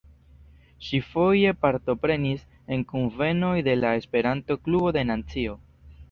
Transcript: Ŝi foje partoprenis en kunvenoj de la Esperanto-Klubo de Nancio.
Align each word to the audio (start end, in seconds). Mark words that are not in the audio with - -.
Ŝi 0.85 0.99
foje 1.09 1.51
partoprenis 1.65 2.45
en 2.75 2.85
kunvenoj 2.91 3.51
de 3.67 3.75
la 3.81 3.91
Esperanto-Klubo 3.99 4.95
de 4.97 5.05
Nancio. 5.11 5.55